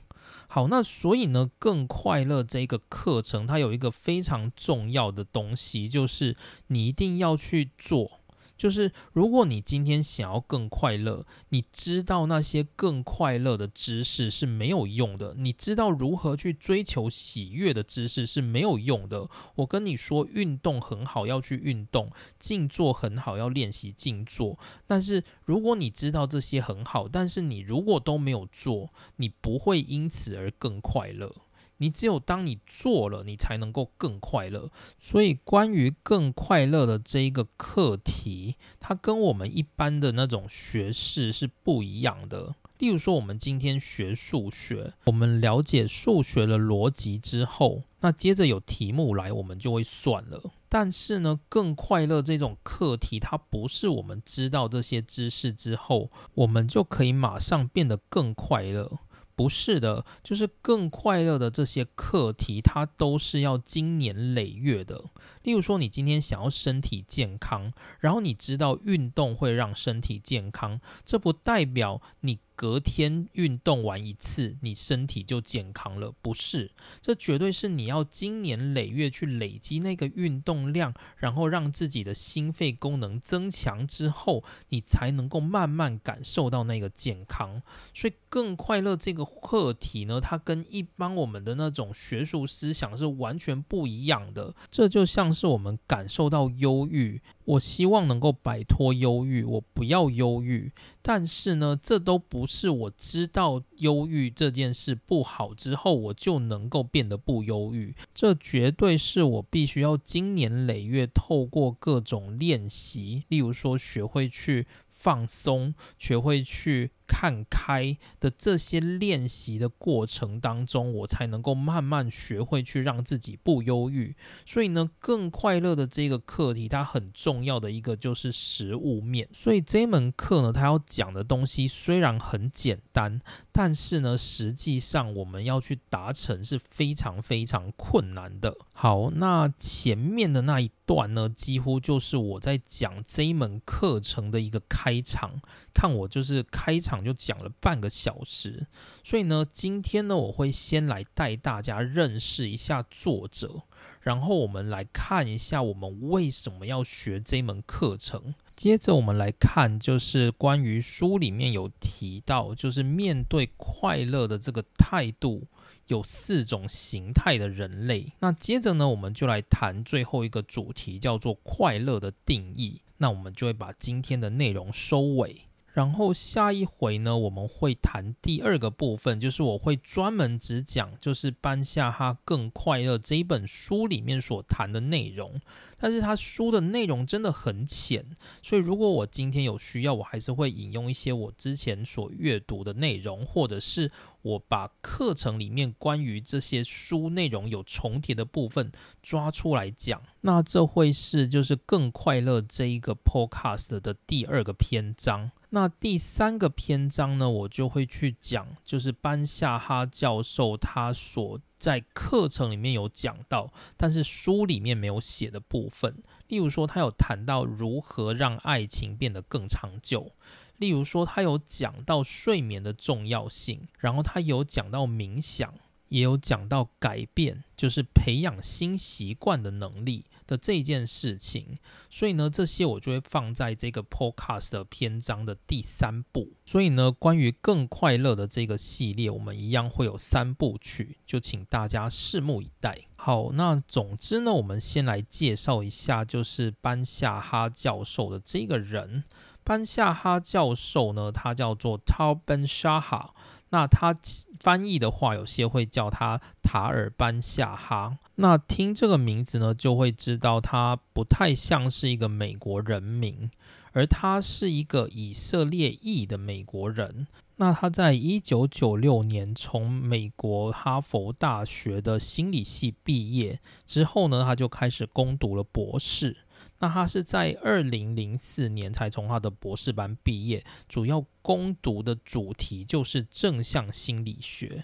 [0.55, 6.37] 好，那所以呢，更快乐这个课程，它有一个非常重要的东西，就是
[6.67, 8.21] 你一定要去做。
[8.57, 15.35] 就是如果你今天想要更快乐，你知道那些更快乐的知识是没有用的。
[15.37, 19.29] 你知道如何去追求喜悦的知识是没有用的。
[19.55, 22.07] 我跟你说，运动很好，要去运动；
[22.39, 24.57] 静坐很好，要练习静坐。
[24.87, 31.35] 但是如果你知道这些很好，但是你如果都没有做，你不会因此而更快乐。
[31.77, 34.71] 你只有当你做了，你才能够更快乐。
[34.99, 42.55] 所以，关于更快乐的这一个课题，它跟我们一般的那种学士是不一样的。
[42.77, 50.51] 例如说，我们今天学数学，我们了解数学的逻辑之后，那接着有题目来，我们就会算了。
[50.67, 58.99] 但是呢，更快乐这种课题，它不是我们知道这些知识之后，我们就可以马上变得更快乐。
[59.35, 65.03] 不是的，就是更快乐的这些课题，它都是要经年累月的。
[65.43, 72.39] 例如说，你今天想要身体健康，然后你知道运动会让身体健康，这不代表你。
[72.55, 76.13] 隔天运动完一次，你身体就健康了？
[76.21, 87.61] 不是，这绝对是你要经年累月去累积那个运动量，然后让自己的心肺功能增强之后，你才能够慢慢感受到那个健康。
[87.93, 94.55] 所以，更快乐这个课题呢，它跟一般我们的那种学术思想是完全不一样的。
[94.71, 97.21] 这就像是我们感受到忧郁。
[97.45, 100.71] 我希望能够摆脱忧郁，我不要忧郁。
[101.01, 107.95] 但是呢，这都不是我知道忧郁这件事不好之后，我就能够变得不忧郁。
[108.13, 114.67] 这绝对是我必须要经年累月透过各种练习，例如说学会去。
[114.97, 124.15] 放松，学会去看开的这些练习的过程当中，我才能够慢慢学会去让自己不忧郁。
[124.45, 129.27] 所以呢，更快乐的这个课题，它很重要的一个就是实物面。
[129.33, 133.19] 所以这门课呢，它要讲的东西虽然很简单，
[133.51, 138.55] 但是呢，实际上我们要去达成是非常非常困难的。
[138.71, 145.41] 好，那前面的那一段呢，几乎就是我在讲这一门课程的一个开场。
[145.73, 148.67] 看我就是开场就讲了半个小时，
[149.03, 153.63] 所以呢，今天呢，我会先来带大家认识一下作者，
[154.01, 158.35] 然后我们来看一下我们为什么要学这门课程。
[158.55, 165.45] 接着我们来看，就是关于书里面有提到，就是面对快乐的这个态度，
[165.87, 168.13] 有四种形态的人类。
[168.19, 172.81] 那接着呢，我们就来谈最后一个主题，叫做快乐的定义。
[172.97, 175.41] 那我们就会把今天的内容收尾。
[175.75, 185.37] 然后下一回呢，我们会谈第二个部分，就是我会专门只讲，就是搬下哈更快乐这一本书里面所谈的内容。
[185.77, 188.05] 但是它书的内容真的很浅，
[188.41, 193.91] 所以如果我今天有需要，我还是会引用一些我之前所阅读的内容，或者是
[194.25, 198.71] 我把课程里面关于这些书内容有重叠的部分
[199.03, 200.01] 抓出来讲。
[200.21, 205.29] 那这会是就是更快乐这一个 podcast 的第二个篇章。
[205.51, 216.01] 那第三个篇章呢，我就会去讲，就是班夏哈教授他所在课程里面有讲到，但是书里面没有写的部分。
[216.27, 220.11] 例如说，他有谈到如何让爱情变得更长久；
[220.57, 225.53] 例如说，他有讲到睡眠的重要性；然后他有讲到冥想，
[225.89, 230.05] 也有讲到改变，就是培养新习惯的能力。
[230.27, 236.33] 的这件事情，所以呢，这些我就会放在这个 podcast 的篇章的第三部。
[236.47, 242.87] 所以呢，关于更快乐的这个系列，我们一样会有三部曲，就请大家拭目以待。
[242.95, 249.03] 好，那总之呢，我们先来介绍一下，就是班夏哈教授的这个人。
[249.45, 253.11] 班夏哈教授呢，他叫做 Tal Ben Shaha，。
[253.49, 253.95] 那他
[254.39, 257.97] 翻译的话，有些会叫他塔尔班夏哈。
[258.15, 263.29] 那听这个名字呢，就会知道他不太像是一个美国人名，
[263.71, 267.07] 而他是一个以色列裔的美国人。
[267.37, 276.17] 那他在一九九六年从美国哈佛大学的心理系毕业之后呢，他就开始攻读了博士。
[276.59, 284.63] 那他是在二零零四年才从他的博士班毕业，主要攻读的主题就是正向心理学。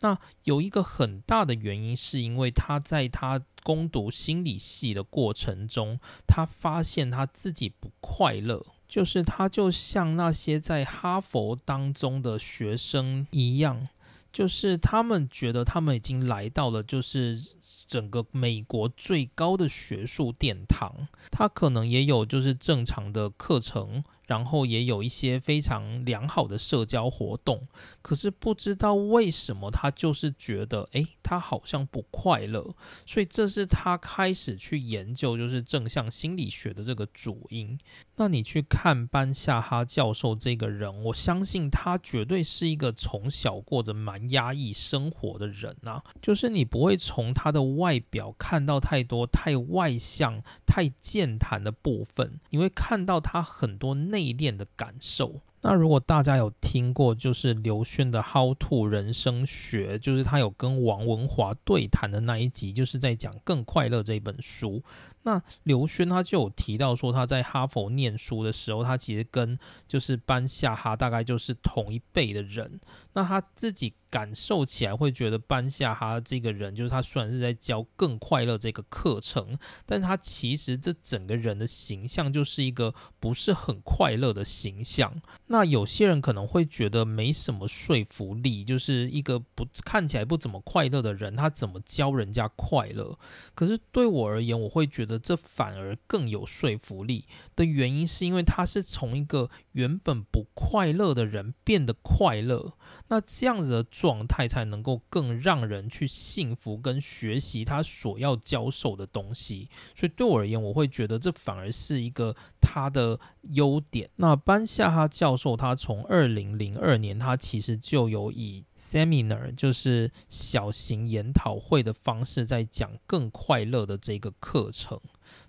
[0.00, 13.88] 那有一个很大的原因，是因为他在他攻读心理系的过程中，他发现他自己不快乐，就是他就像那些在哈佛当中的学生一样，
[14.32, 17.40] 就是他们觉得他们已经来到了，就是。
[17.86, 24.02] 整个美国最高的学术殿堂，它可能也有就是正常的课程。
[24.28, 27.66] 然后也有一些非常良好的社交活动，
[28.00, 37.76] 可是不知道为什么他就是觉得，诶，他好像不快乐，所以这是他开始去研究就是正向心理学的这个主因。
[38.16, 54.32] 那你去看班夏哈教授这个人，我相信他绝对是一个从小过着蛮压抑生活的人啊，就是你不会从他的外表看到太多太外向、太健谈的部分，你会看到他很多内。
[54.32, 55.40] 敛的感受。
[55.60, 64.82] 那如果大家有听过，就是刘轩的《How to 人生学》，就是他有跟王文华对谈的那一集，就是在讲《更快乐》这本书。
[65.22, 69.56] 那刘轩他就有提到说，他在哈佛念书的时候，他其实跟
[69.86, 72.80] 就是班夏哈大概就是同一辈的人。
[73.12, 85.22] 那他自己感受起来会觉得班夏哈这个人，就是他虽然是在教更快乐这个课程，但他其实这整个人的形象就是一个不是很快乐的形象。
[85.46, 93.18] 那有些人可能会觉得没什么说服力，就是一个不看起来不怎么快乐的人，他怎么教人家快乐？
[93.54, 95.18] 可是对我而言，我会觉得。
[95.22, 102.72] 这反而更有说服力的原因，是因为他是从一个原本不快乐的人变得快乐，
[103.12, 109.68] 那这样子的状态才能够更让人去幸福跟学习他所要教授的东西。
[109.94, 113.20] 所以对我而言，我会觉得这反而是一个他的
[113.50, 114.08] 优点。
[114.16, 124.98] 那班夏哈教授他从二零零二年，他其实就有以 seminar 就是小型研讨会的方式在讲更快乐的这个课程。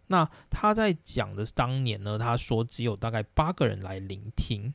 [0.07, 4.73] 那他在讲的当年呢，他说只有大概八个人来聆听。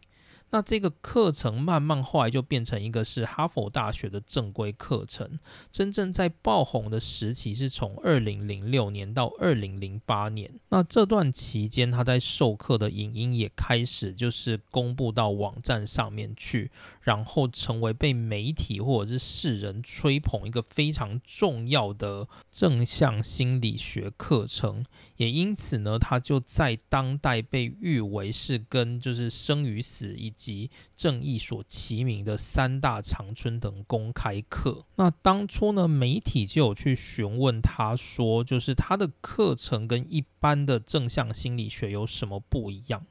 [0.51, 5.39] 那这个课程慢慢后来就变成一个是哈佛大学的正规课程。
[5.71, 10.51] 真正在爆红的时期是从二零零六年到二零零八年。
[10.71, 16.71] 那这段期间，他在授课的影音也开始就是公布到网站上面去，
[17.03, 24.83] 然后成为被媒体或者是世人吹捧一个非常重要的正向心理学课程。
[25.17, 34.87] 也因此呢，他就在当代被誉为是跟就是生与死一及正义所齐名的三大长春藤公开课。
[34.95, 43.05] 那当初呢，媒体就有去询问他说，就是他的课程跟一般的正向心理学有什么不一样？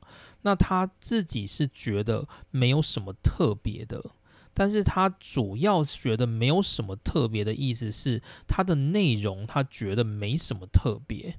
[0.43, 4.11] 那他自己是觉得没有什么特别的，
[4.53, 11.37] 但是他主要觉得没有什么特别的意思是，它的内容他觉得没什么特别。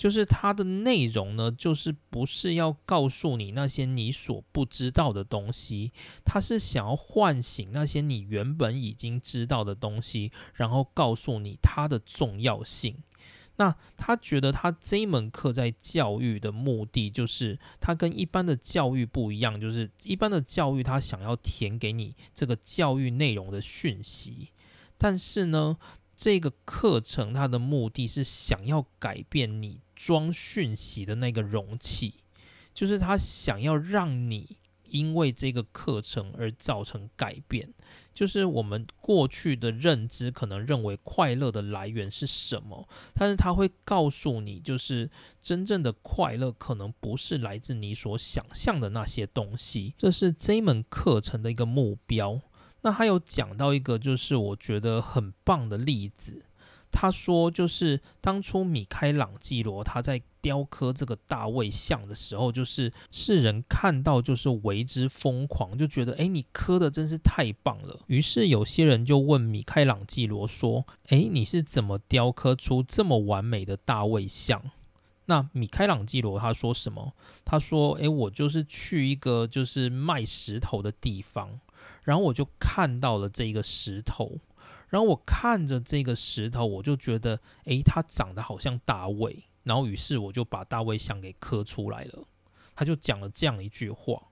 [0.00, 5.92] 就是它的内容呢，就是不是要告诉你那些你所不知道的东西，
[6.24, 12.96] 它是想要唤醒那些你原本已经知道的东西，然后告诉你它的重要性。
[13.56, 24.48] 那他觉得他这一门课在教育的目的，就是他跟一般的教育不一样，就是一般的教育他想要填给你这个教育内容的讯息，
[24.96, 25.76] 但是呢，
[26.16, 29.82] 这个课程它的目的是想要改变你。
[30.02, 32.14] 装讯息的那个容器，
[32.72, 34.56] 就是他想要让你
[34.88, 37.74] 因为这个课程而造成改变。
[38.14, 49.94] 就是我们过去的认知可能认为快乐的来源是什么，但是他会告诉你，就是真正的快乐可能不是来自你所想象的那些东西。
[49.98, 52.40] 这是这门课程的一个目标。
[52.82, 56.46] 那还有讲到一个，就是我觉得很棒的例子。
[56.92, 68.00] 他说，就是当初米开朗基罗他在雕刻这个大卫像的时候，就是世人看到就是为之疯狂，就觉得哎，你刻的真是太棒了。
[68.06, 74.62] 于是有些人就问米开朗基罗说：“哎，你是怎么雕刻出这么完美的大卫像？”
[75.26, 77.12] 那米开朗基罗他说什么？
[77.44, 81.60] 他说：“哎，我就是去一个就是卖石头的地方，
[82.02, 84.38] 然后我就看到了这个石头。”
[84.90, 89.44] 然后我看着这个石头，我就觉得，诶，它长得好像大卫。
[89.62, 92.24] 然后于是我就把大卫像给刻出来了。
[92.74, 94.22] 他就讲了这样一句话。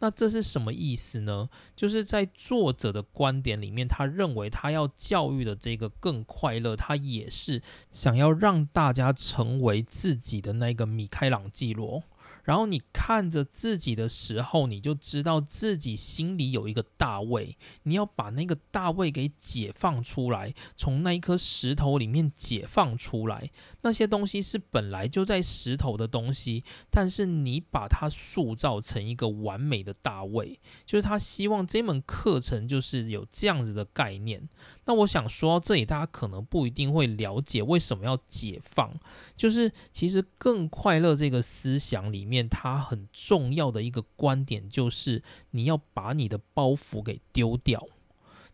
[0.00, 1.48] 那这是什么意思呢？
[1.74, 12.02] 就是在作者的观点里面，他认为他要教育的这个更快乐，他也是想要让大家成为自己的那个米开朗基罗。
[12.44, 23.50] 然后你看着自己的时候，你就知道自己心里有一个大卫，你要把那个大卫给解放出来，从那一颗石头里面解放出来。
[23.80, 34.46] 那些东西是本来就在石头的东西，但是你把它塑造成一个完美的大卫，就是他希望这门课程就是有这样子的概念。
[34.84, 38.94] 那我想说到这里，大家可能不一定会了解为什么要解放，
[39.34, 42.33] 就是其实更快乐这个思想里面。
[42.34, 45.22] 面它很重要的一个观点就是，
[45.52, 47.86] 你要把你的包袱给丢掉。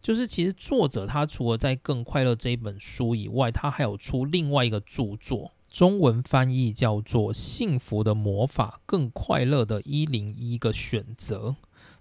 [0.02, 11.48] 就是其实作者他除了在《更快乐》这一本书以外，他还有出另外一个著作，中文翻译叫做《幸福的魔法：更快乐的一零一个选择》。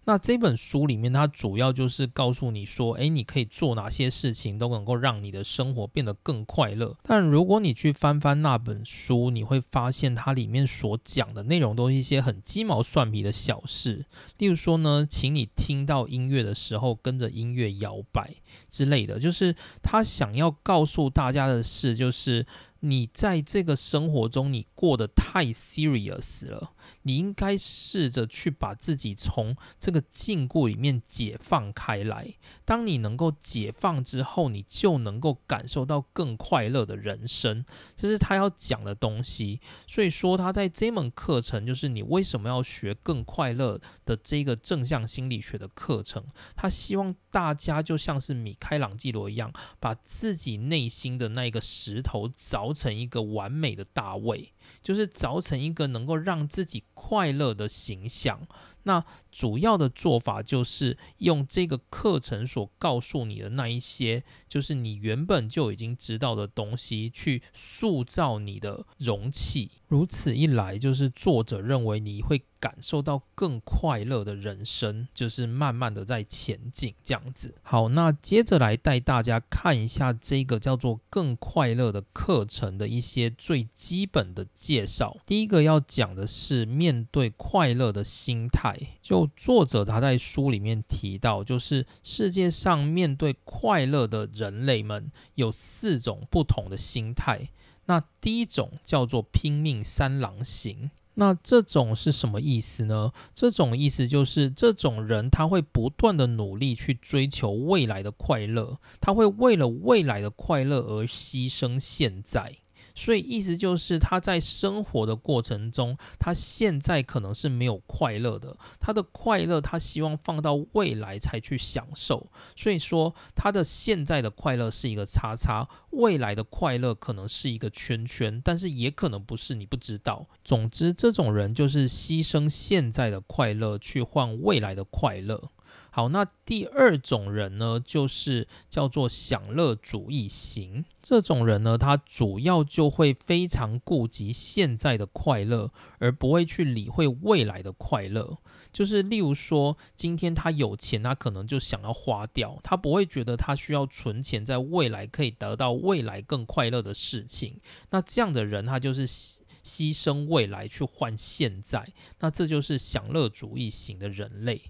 [0.05, 6.97] 那这本书里面，它主要就是告诉你说，诶，你可以做哪些事情都能够让你的生活变得更快乐。
[7.03, 14.05] 但如果你去翻翻那本书，你会发现它里面所讲的内容都是一些很鸡毛蒜皮的小事，
[14.39, 18.34] 例如说呢，请你听到音乐的时候跟着音乐摇摆
[18.67, 22.47] 之类的，就是他想要告诉大家的事，就是
[22.80, 26.71] 你在这个生活中你过得太 serious 了。
[27.03, 32.35] 你应该试着去把自己从这个禁锢里面解放开来。
[32.65, 37.65] 当你能够解放之后，你就能够感受到更快乐的人生。
[37.95, 39.59] 这是他要讲的东西。
[39.87, 46.23] 所以说，他在这门课程，就是你为什么要学更快乐的这个正向心理学的课程。
[46.55, 56.84] 他希望大家就像是米开朗基罗一样，把自己内心的那个石头凿成一个完美的大卫，就是凿成一个能够让自己。
[57.09, 58.47] 快乐的形象，
[58.84, 69.72] 那主要的做法就是用这个课程所告诉你的那一些，就是你原本就已经知道的东西，去塑造你的容器。
[69.88, 77.55] 如此一来，就是作者认为你会感受到更快乐的人生，就是慢慢的在前进这样子。
[77.62, 85.18] 好，那接着来带大家看一下这个叫做“更快乐”的课程的一些最基本的介绍。
[85.26, 88.78] 第一个要讲的是面对快乐的心态。
[89.01, 97.49] 就作者他在书里面提到，就是世界上面对快乐的人类们有四种不同的心态。
[97.86, 100.91] 那第一种叫做拼命三郎型。
[101.20, 103.11] 那这种是什么意思呢？
[103.36, 112.55] 这种意思就是这种人他会不断的努力去追求未来的快乐，他会为了未来的快乐而牺牲现在。
[113.00, 122.30] 所以意思就是他在生活的过程中，他现在可能是没有快乐的，他的快乐他希望放到未来才去享受。
[122.58, 130.28] 所以说他的现在的快乐是一个叉叉，未来的快乐可能是一个圈圈，但是也可能不是，你不知道。
[130.43, 135.50] 总之，这种人就是牺牲现在的快乐去换未来的快乐。
[135.91, 140.85] 好，那第二种人呢，就是叫做享乐主义型。
[141.01, 148.37] 这种人呢，他主要就会非常顾及现在的快乐，而不会去理会未来的快乐。
[148.71, 157.59] 就是例如说，今天他有钱，他可能就想要花掉，他不会觉得他需要存钱，在未来可以得到未来更快乐的事情。
[157.89, 161.87] 那这样的人，他就是牺牺牲未来去换现在。
[162.19, 164.61] 那这就是享乐主义型的人类。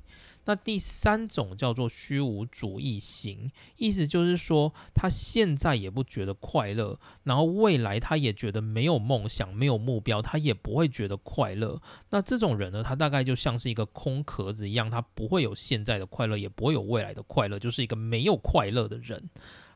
[0.50, 11.80] 那第三种叫做虚无主义型，意思就是说他现在也不觉得快乐，然后未来他也觉得没有梦想、没有目标，他也不会觉得快乐。
[12.10, 19.30] 那这种人呢，他大概就像是一个空壳子一样，他不会有现在的快乐，也不会有未来的快乐，就是一个没有快乐的人。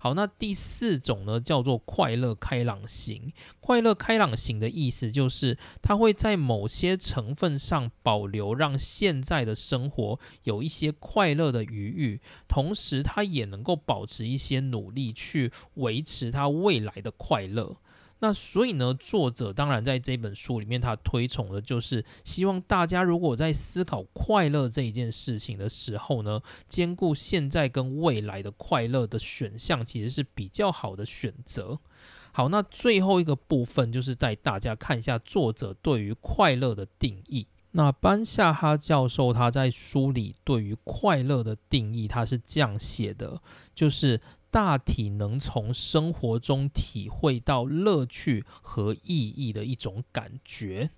[0.04, 3.32] 好，那第四种呢，叫做快乐开朗型。
[3.62, 17.78] 快乐开朗型的意思就是，它会在某些成分上保留，让现在的生活有一些快乐的余裕，同时它也能够保持一些努力去维持它未来的快乐。
[18.24, 31.78] 那所以呢，作者当然在这本书里面，他推崇的就是希望大家如果在思考快乐这一件事情的时候呢，兼顾现在跟未来的快乐的选项，其实是比较好的选择。
[32.32, 37.45] 好，那最后一个部分就是带大家看一下作者对于快乐的定义。
[37.71, 43.41] 那班夏哈教授他在书里对于快乐的定义，他是这样写的，
[43.76, 44.21] 就是。
[44.54, 50.91] 大体能从生活中体会到乐趣和意义的一种感觉。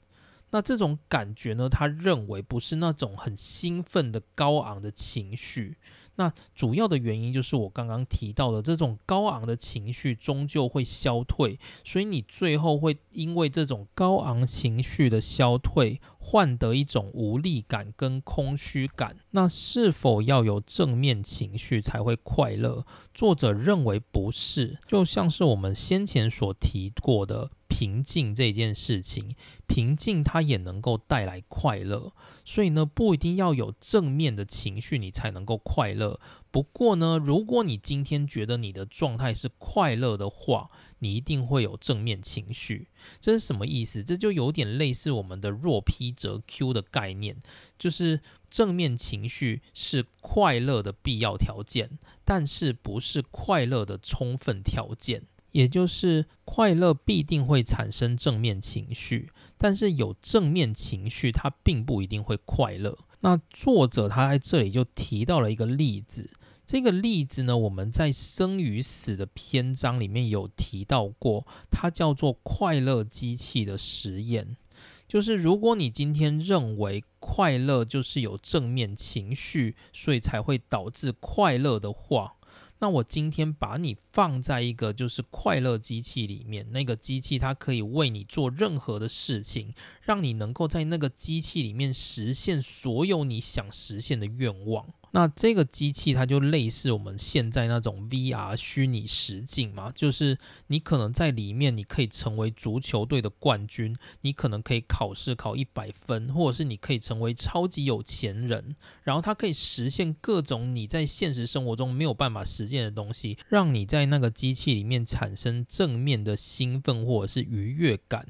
[0.52, 1.70] 那这种感觉呢？
[1.70, 5.78] 他认为不是那种很兴奋的高昂的情绪。
[6.18, 19.18] 那主要的原因就是我刚刚提到的，这种高昂的情绪终究会消退，所以你最后会因为这种高昂情绪的消退，换得一种无力感跟空虚感。
[19.30, 22.84] 那是否要有正面情绪才会快乐？
[23.14, 27.52] 作者认为不是，就像是我们先前所提过的。
[27.68, 29.36] 平静这件事情，
[29.68, 32.14] 平静它也能够带来快乐，
[32.46, 36.18] 所以呢，不一定要有正面的情绪你才能够快乐。
[36.52, 40.70] 不过呢，如果你今天觉得你的状态是快乐的话，
[41.00, 42.88] 你一定会有正面情绪。
[43.20, 44.04] 这是什么意思？
[44.04, 47.38] 这就有点类似我们的若 P 则 Q 的概念，
[47.78, 55.24] 就是正面情绪是快乐的必要条件，但是不是快乐的充分条件。
[55.52, 62.98] 也就是快乐必定会产生正面情绪，但是有正面情绪，它并不一定会快乐。
[63.22, 66.30] 那作者他在这里就提到了一个例子，
[66.66, 74.58] 这个例子呢，我们在生与死的篇章里面有提到过，它叫做快乐机器的实验。
[75.08, 82.34] 就是如果你今天认为快乐就是有正面情绪，所以才会导致快乐的话，
[82.80, 94.88] 那我今天把你放在一个就是快乐机器里面，那个机器它可以为你做任何的事情，让你能够在那个机器里面实现所有你想实现的愿望。
[95.16, 100.38] 那这个机器它就类似我们现在那种 VR 虚拟实境嘛，就是
[100.68, 118.28] 你可能在里面，你可以成为足球队的冠军，你可能可以考试考一百分，或者是你可以成为超级有钱人，然后它可以实现各种你在现实生活中没有办法实现的东西，让你在那个机器里面产生正面的兴奋或者是愉悦感。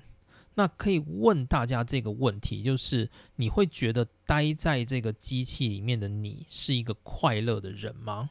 [0.56, 8.30] 那可以问大家这个问题，就是你会觉得待在这个机器里面的你是一个快乐的人吗？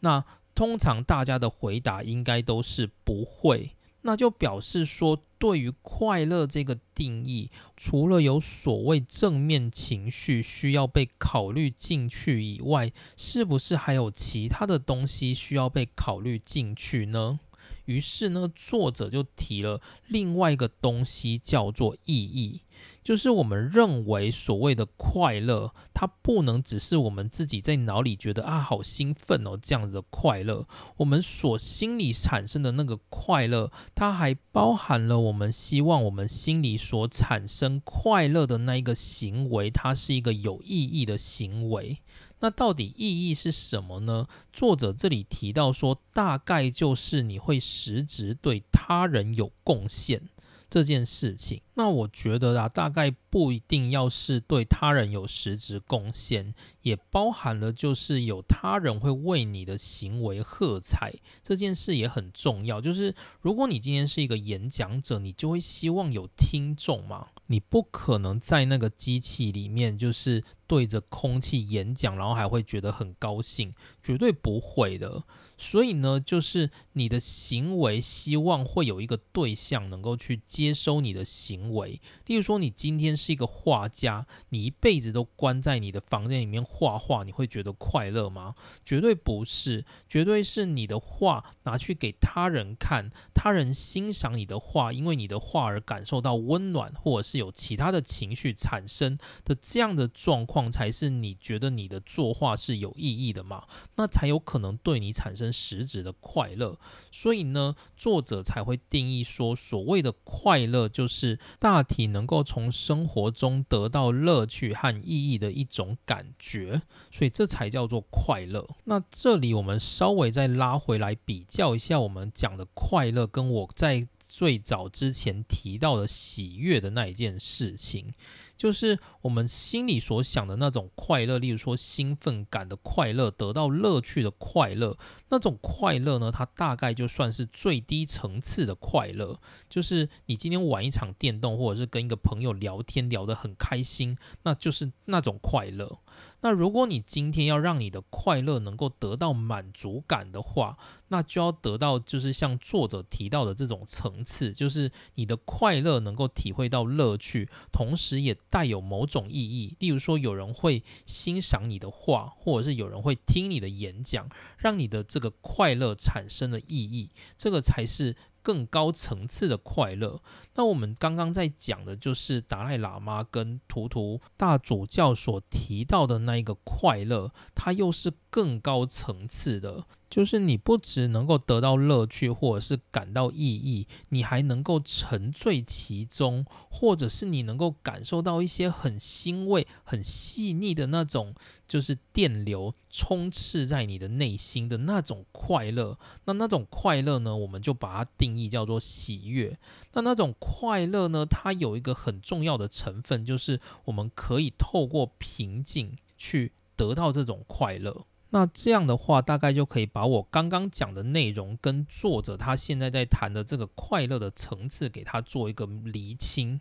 [0.00, 3.70] 那通常大家的回答应该都是不会，
[4.02, 17.40] 那就表示说，对于快乐这个定义，除了有所谓正面情绪需要被考虑进去以外，是不是还有其他的东西需要被考虑进去呢？
[17.84, 22.62] 于是呢，作者就提了另外一个东西，叫做意义。
[23.04, 30.66] 就是我们认为所谓的快乐，它不能只是我们自己在脑里觉得啊好兴奋哦这样子的快乐，
[30.96, 41.98] 我们所心里产生的那个快乐，它还包含了我们希望我们心里所产生快乐的那一个行为，它是一个有意义的行为。
[42.40, 44.26] 那到底意义是什么呢？
[44.52, 50.20] 作者这里提到说，大概就是你会实质对他人有贡献
[50.68, 51.62] 这件事情。
[51.76, 61.12] 那我觉得啊，大概不一定要是对他人有实质贡献，也包含了就是有他人会为你的行为喝彩，
[61.42, 62.80] 这件事也很重要。
[62.80, 67.28] 就是如果你今天是一个演讲者，你就会希望有听众嘛。
[67.48, 75.22] 你不可能在那个机器里面就是对着空气演讲，然后还会觉得很高兴，绝对不会的。
[75.56, 82.00] 所以呢，就是你的行为希望会有一个对象能够去接收你的行为。
[82.26, 88.56] 例如说，你今天是一个画家，你一辈子都关在你的房间里面画画，你会觉得快乐吗？
[88.84, 97.34] 绝对不是，绝对是你的画拿去给他人看，他人欣赏你的画，因为你的画而感受到温暖，或者是。
[97.34, 103.64] 有其他的情绪产生的这样的状况，才是你觉得你的作画是有意义的嘛？
[103.96, 106.78] 那才有可能对你产生实质的快乐。
[107.10, 116.82] 所以呢，作者才会定义说，所谓的快乐就是大体能够从生活中得到乐趣和意义的一种感觉。
[117.10, 118.64] 所以这才叫做快乐。
[118.84, 124.06] 那这里我们稍微再拉回来比较一下，我们讲的快乐跟我在。
[124.34, 128.12] 最早之前提到的喜悦的那一件事情。
[128.56, 134.96] 就是我们心里所想的那种快乐，例如说兴奋感的快乐，得到乐趣的快乐，
[135.28, 139.38] 那种快乐呢，它大概就算是最低层次的快乐。
[139.68, 146.00] 就是你今天玩一场电动，或者是跟一个朋友聊天聊得很开心，那就是那种快乐。
[146.44, 150.78] 那如果你今天要让你的快乐能够得到满足感的话，
[151.08, 158.38] 那就要得到就是像作者提到的这种层次，就是你的快乐能够体会到乐趣，同时也。
[158.50, 164.28] 带有某种意义，例如说有人会欣赏你的画，或者是有人会听你的演讲，
[164.58, 168.14] 让你的这个快乐产生了意义，这个才是
[168.44, 170.20] 更高层次的快乐。
[170.54, 179.86] 那我们刚刚在讲的就是达赖喇嘛跟图图大主教所提到的那一个快乐，它又是更高层次的。
[180.14, 191.34] 就是你不只能够得到乐趣，或者是感到意义，你还能够沉醉其中，或者是你能够感受到一些很欣慰、很细腻的那种，
[191.66, 195.98] 就是电流充斥在你的内心的那种快乐。
[196.26, 199.58] 那那种快乐呢，我们就把它定义叫做喜悦。
[199.94, 208.06] 那那种快乐呢，它有一个很重要的成分，就是我们可以透过平静去得到这种快乐。
[208.34, 216.60] 那这样的话，大概就可以把我刚刚讲的内容跟作者他现在在谈的这个快乐的层次，给他做一个厘清。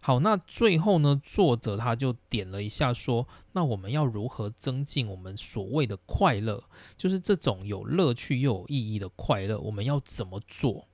[0.00, 6.64] 好，那最后呢，作者他就点了一下说，那我们要如何增进我们所谓的快乐，
[6.96, 10.88] 就是这种有乐趣又有意义的快乐，我们要怎么做？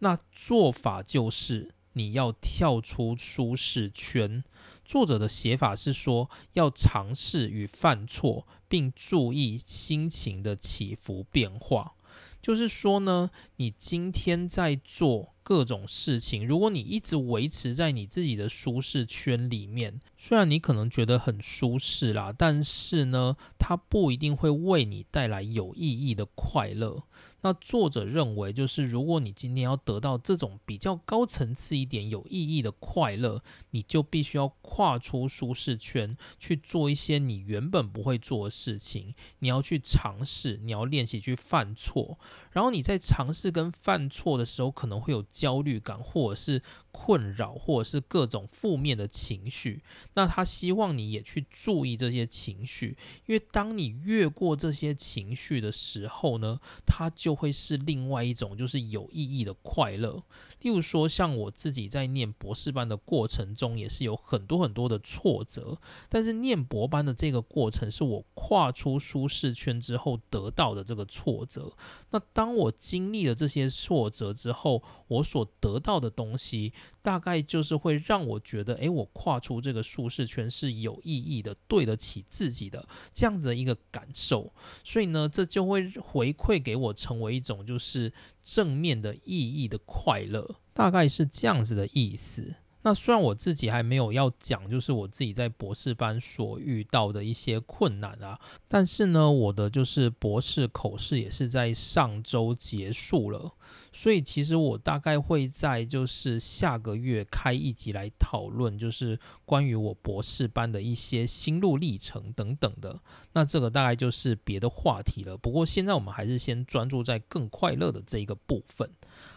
[0.00, 4.44] 那做法就是你要跳出舒适圈。
[4.84, 11.92] 作者的写法是说，要尝试与犯错，并注意心情的起伏变化。
[12.40, 15.34] 就是说呢，你今天在做。
[15.50, 27.02] 各种事情，如果你一直维持在你自己的舒适圈里面，虽然你可能觉得很舒适啦，但是呢，它不一定会为你带来有意义的快乐。
[27.42, 39.14] 那作者认为，就是如果你今天要得到这种比较高层次一点、有意义的快乐，你就必须要跨出舒适圈，去做一些你原本不会做的事情。
[39.40, 42.18] 你要去尝试，你要练习去犯错。
[42.52, 46.62] 然后你在尝试跟犯错的时候，可能会有焦虑感，或者是
[46.92, 49.82] 困扰，或者是各种负面的情绪。
[50.12, 60.22] 那他希望你也去注意这些情绪，因为当你越过这些情绪的时候呢，它就会是另外一种就是有意义的快乐。
[60.60, 65.78] 例如说，像我自己在念博士班的过程中，也是有很多很多的挫折。
[66.08, 71.72] 但是念博班的这个过程，是我跨出舒适圈之后得到的这个挫折。
[72.10, 76.72] 那当我经历了这些挫折之后，我所得到的东西，
[77.02, 84.52] 大概就是会让我觉得，诶，我跨出这个舒适圈是有意义的，对得起自己的这样子的一个感受。
[84.84, 90.56] 所以呢，这就会回馈给我，成为一种就是正面的意义的快乐。
[90.72, 92.54] 大概是这样子的意思。
[92.82, 103.52] 那虽然我自己还没有要讲，就是我自己在博士班所遇到的一些困难啊，但是呢，我的就是博士口试也是在上周结束了，
[103.92, 112.98] 所以其实我大概会在就是下个月开一集来讨论，就是关于我博士班的一些心路历程等等的。
[113.32, 115.36] 那这个大概就是别的话题了。
[115.36, 118.90] 不过现在我们还是先专注在更快乐的这一个部分。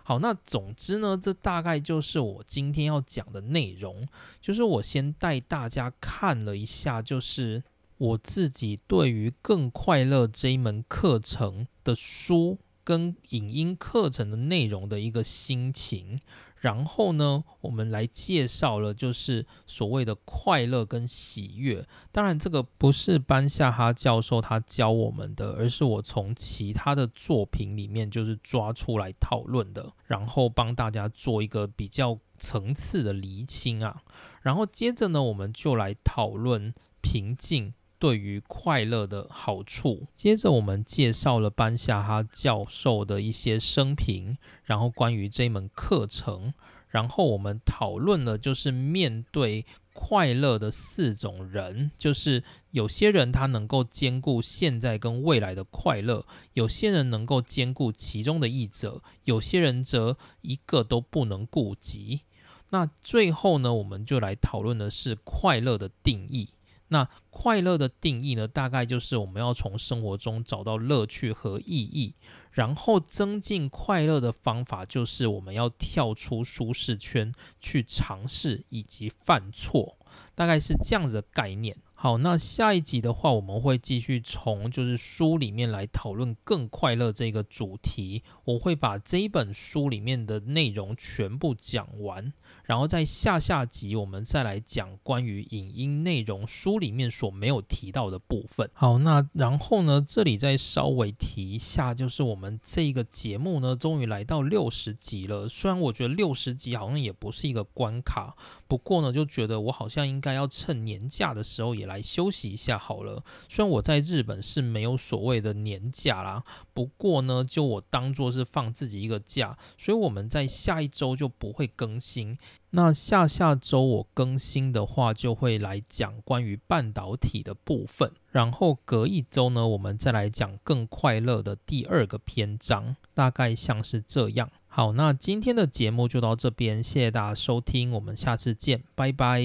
[0.04, 4.08] 好，那总之呢，这大概就是我今天要讲的内容。
[4.42, 7.64] 就是我先带大家看了一下，就是
[7.98, 16.20] 我自己对于《更快乐》这一门课程的书跟影音课程的内容的一个心情。
[16.64, 21.86] 然后呢，我们来介绍了，就是所谓的快乐跟喜悦。
[22.10, 34.02] 当然，这个不是班夏哈教授他教我们的，而是我从其他的作品里面就是抓出来讨论的，然后帮大家做一个比较层次的厘清啊。
[34.42, 37.74] 然后接着呢，我们就来讨论平静
[38.04, 40.08] 对于快乐的好处。
[40.18, 44.38] 接着我们介绍了班夏哈教授的一些生平。
[44.66, 46.54] 然后关于这门课程，
[46.90, 56.26] 然后我们讨论了，就是面对快乐的四种人，就是有些人他能够兼顾现在跟未来的快乐，
[56.56, 62.24] 有些人能够兼顾其中的一者，有些人则一个都不能顾及。
[62.72, 66.50] 那最后呢，我们就来讨论的是快乐的定义。
[66.94, 72.14] 那快乐的定义呢，大概就是我们要从生活中找到乐趣和意义。
[72.52, 79.98] 然后增进快乐的方法，就是我们要跳出舒适圈，去尝试以及犯错，
[80.36, 81.76] 大概是这样子的概念。
[82.04, 88.24] 好，那下一集的话，我们会继续从就是书里面来讨论更快乐这个主题。
[88.44, 92.34] 我会把这一本书里面的内容全部讲完，
[92.66, 98.70] 然后在下下集我们再来讲关于影音内容书里面所没有提到的部分。
[98.74, 105.48] 好，那然后呢，这里再稍微提一下，就是我们这个节目呢，终于来到六十集了。
[105.48, 108.36] 虽然我觉得六十集好像也不是一个关卡，
[108.68, 111.93] 不过呢，就觉得我好像应该要趁年假的时候也来。
[111.94, 113.24] 来休息一下好了。
[113.48, 122.38] 虽然我在日本是没有所谓的年假啦，不过呢，就我当做是放自己一个假，所以我们在下一周就不会更新。
[122.76, 128.12] 那下下周我更新的话，就会来讲关于半导体的部分。
[128.32, 134.50] 然后隔一周呢，我们再来讲更快乐的第二个篇章，大概像是这样。
[134.66, 139.44] 好，那今天的节目就到这边，谢谢大家收听，我们下次见，拜拜。